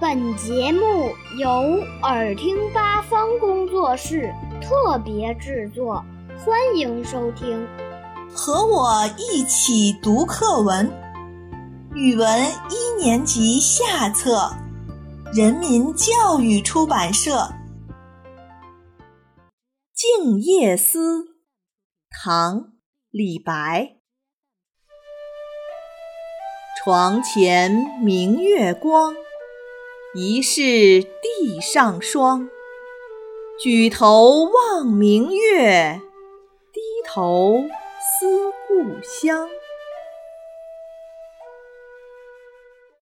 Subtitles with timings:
[0.00, 1.48] 本节目由
[2.02, 4.32] 耳听八方工作室
[4.62, 6.04] 特别制作，
[6.38, 7.66] 欢迎收听。
[8.32, 10.88] 和我一起读课文，
[11.96, 12.28] 语文
[12.70, 14.52] 一年级下册，
[15.34, 17.36] 人民教育出版社
[19.92, 21.24] 《静夜思》，
[22.08, 22.60] 唐·
[23.10, 23.96] 李白。
[26.84, 27.68] 床前
[28.00, 29.12] 明月光。
[30.14, 30.60] 疑是
[31.02, 32.48] 地上霜，
[33.60, 36.00] 举头望明月，
[36.72, 37.64] 低头
[38.00, 39.50] 思故乡。